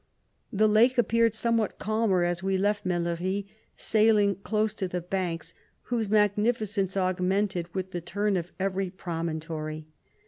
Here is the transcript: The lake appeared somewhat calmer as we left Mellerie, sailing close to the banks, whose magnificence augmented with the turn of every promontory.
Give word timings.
The 0.51 0.67
lake 0.67 0.97
appeared 0.97 1.35
somewhat 1.35 1.77
calmer 1.77 2.23
as 2.23 2.41
we 2.41 2.57
left 2.57 2.87
Mellerie, 2.87 3.45
sailing 3.77 4.37
close 4.37 4.73
to 4.73 4.87
the 4.87 4.99
banks, 4.99 5.53
whose 5.83 6.09
magnificence 6.09 6.97
augmented 6.97 7.71
with 7.75 7.91
the 7.91 8.01
turn 8.01 8.35
of 8.35 8.51
every 8.59 8.89
promontory. 8.89 9.85